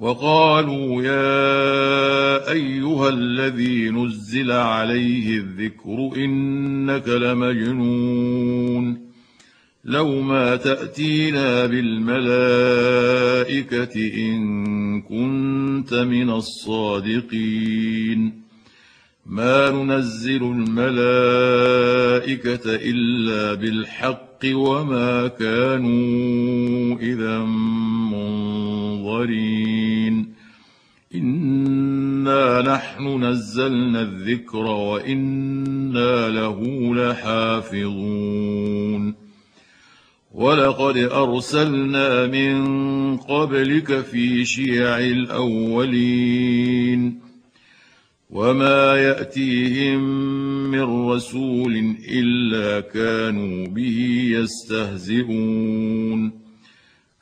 [0.00, 9.04] وقالوا يا أيها الذي نزل عليه الذكر إنك لمجنون
[9.84, 12.24] لو ما تأتينا بالملائكة
[14.16, 17.64] إن كنت من الصادقين.
[19.26, 21.00] ما ننزل الملائكة
[22.66, 27.38] إلا بالحق وما كانوا إذا
[28.12, 29.83] منظرين.
[31.14, 36.60] انا نحن نزلنا الذكر وأنا له
[36.94, 38.44] لحافظون
[40.34, 46.40] ولقد ارسلنا من قبلك في شيع الاولين
[48.30, 50.00] وما ياتيهم
[50.70, 56.43] من رسول الا كانوا به يستهزئون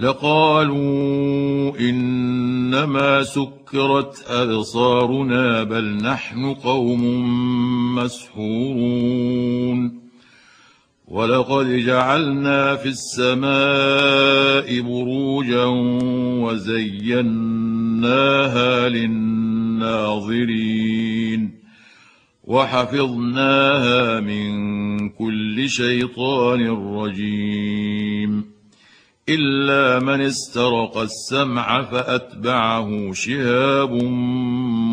[0.00, 7.04] لقالوا إنما سكرت أبصارنا بل نحن قوم
[7.94, 10.00] مسحورون
[11.08, 15.64] ولقد جعلنا في السماء بروجا
[16.44, 17.28] وزيناها
[18.88, 20.50] للناظرين
[22.44, 28.59] وحفظناها من كل شيطان رجيم
[29.34, 33.92] إلا من استرق السمع فأتبعه شهاب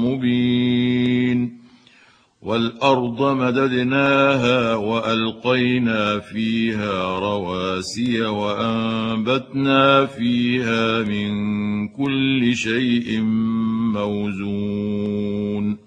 [0.04, 1.58] مبين.
[2.42, 13.22] والأرض مددناها وألقينا فيها رواسي وأنبتنا فيها من كل شيء
[13.94, 15.87] موزون.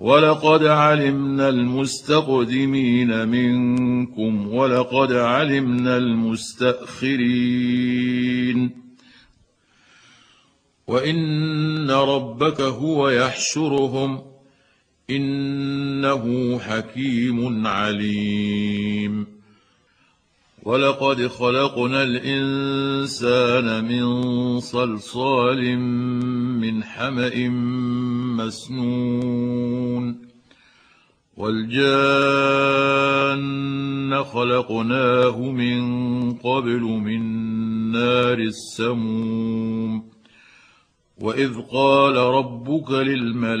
[0.00, 7.20] ولقد علمنا المستقدمين منكم ولقد علمنا المستأخرين.
[10.86, 14.22] وإن ربك هو يحشرهم
[15.10, 19.39] إنه حكيم عليم.
[20.62, 27.48] ولقد خلقنا الانسان من صلصال من حما
[28.36, 30.20] مسنون
[31.36, 32.60] والجان
[34.24, 35.80] خلقناه من
[36.32, 37.22] قبل من
[37.92, 40.10] نار السموم
[41.20, 43.60] واذ قال ربك للملائكه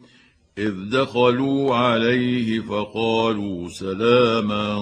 [0.61, 4.75] إذ دخلوا عليه فقالوا سلاما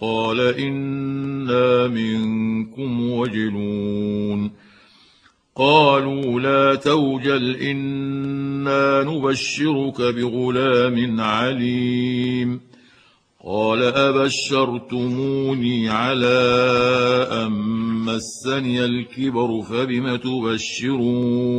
[0.00, 4.50] قال إنا منكم وجلون
[5.56, 12.60] قالوا لا توجل إنا نبشرك بغلام عليم
[13.44, 16.38] قال أبشرتموني على
[17.30, 17.52] أن
[18.04, 21.58] مسني الكبر فبم تبشرون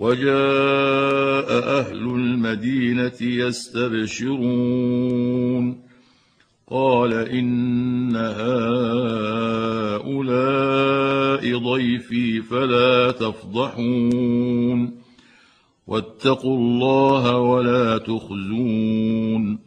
[0.00, 4.28] وجاء أهل المدينة يستبشرون.
[6.70, 8.16] قال إن
[10.06, 14.98] هؤلاء ضيفي فلا تفضحون.
[15.86, 19.58] واتقوا الله ولا تخزون.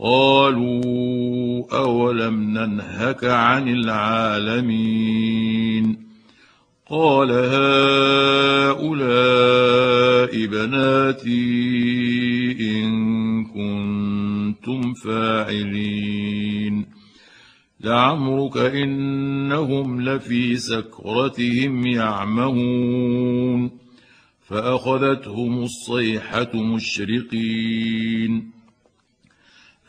[0.00, 5.32] قالوا أولم ننهك عن العالمين.
[6.92, 7.30] قال
[8.72, 11.32] هؤلاء بناتي
[12.60, 16.86] إن كنتم فاعلين.
[17.80, 23.70] لعمرك إنهم لفي سكرتهم يعمهون.
[24.40, 28.51] فأخذتهم الصيحة مشرقين.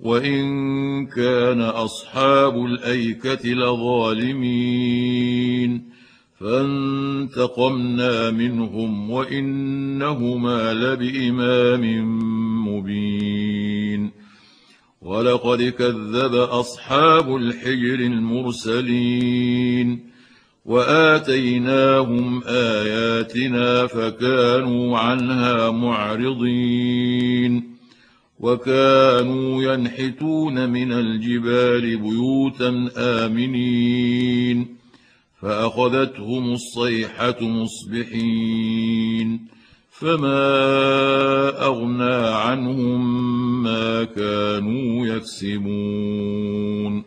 [0.00, 5.10] وان كان اصحاب الايكه لظالمين
[6.40, 12.04] فانتقمنا منهم وانهما لبامام
[12.68, 14.10] مبين
[15.02, 19.30] ولقد كذب اصحاب الحجر المرسلين
[20.64, 27.70] واتيناهم اياتنا فكانوا عنها معرضين
[28.40, 34.76] وكانوا ينحتون من الجبال بيوتا آمنين
[35.42, 38.80] فأخذتهم الصيحة مصبحين
[39.90, 40.56] فما
[41.66, 47.04] أغنى عنهم ما كانوا يكسبون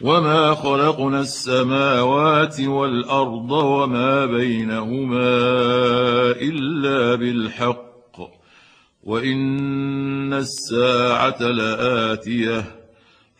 [0.00, 5.40] وما خلقنا السماوات والأرض وما بينهما
[6.30, 7.89] إلا بالحق
[9.02, 12.76] وان الساعة لاتيه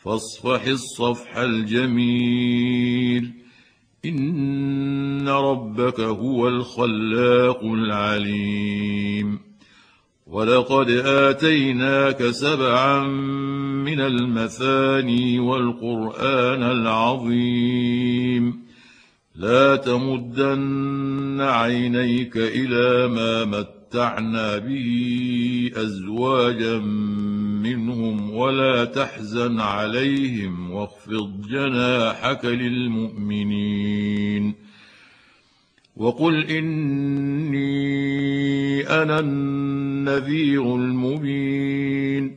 [0.05, 3.31] فاصفح الصفح الجميل
[4.05, 9.41] ان ربك هو الخلاق العليم
[10.27, 13.07] ولقد اتيناك سبعا
[13.85, 18.61] من المثاني والقران العظيم
[19.35, 26.79] لا تمدن عينيك إلى ما مت متعنا به أزواجا
[27.63, 33.75] منهم ولا تحزن عليهم واخفض جناحك للمؤمنين
[35.97, 37.71] وقل إني
[38.89, 42.37] أنا النذير المبين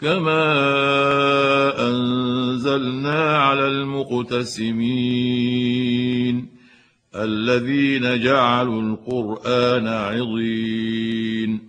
[0.00, 0.44] كما
[1.88, 4.94] أنزلنا على المقتسمين
[7.14, 11.60] الذين جعلوا القرآن عضين.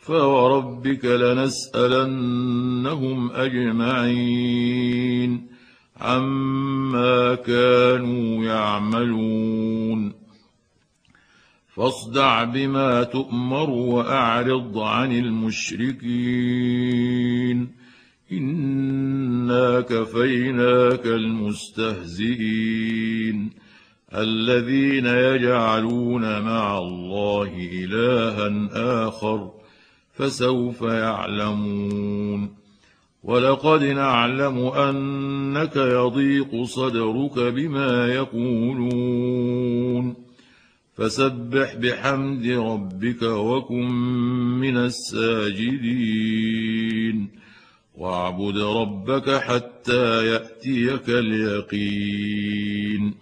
[0.00, 5.46] فوربك لنسألنهم أجمعين.
[6.00, 10.12] عما كانوا يعملون.
[11.76, 17.68] فاصدع بما تؤمر وأعرض عن المشركين.
[18.32, 23.63] إنا كفيناك المستهزئين.
[24.16, 28.68] الذين يجعلون مع الله إلها
[29.08, 29.50] آخر
[30.14, 32.54] فسوف يعلمون.
[33.22, 40.14] ولقد نعلم أنك يضيق صدرك بما يقولون.
[40.96, 43.90] فسبح بحمد ربك وكن
[44.60, 46.24] من الساجدين.
[47.94, 53.14] واعبد ربك حتى يأتيك اليقين.